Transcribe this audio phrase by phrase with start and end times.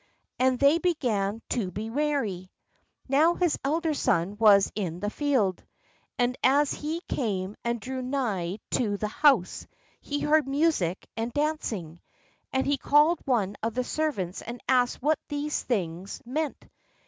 [0.39, 2.49] And they began to be merry.
[3.07, 5.63] Now his elder son was in the field:
[6.17, 9.67] and as he came and drew nigh to the house,
[10.01, 12.01] he heard music and dancing.
[12.51, 16.65] And he called one of the servants, and asked what these things meant.